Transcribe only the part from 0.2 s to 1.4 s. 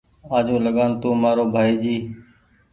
آجوٚنٚ لگآن تونٚ